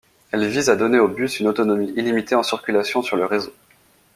[0.31, 3.53] Elle vise à donner aux bus une autonomie illimitée en circulation sur le réseau.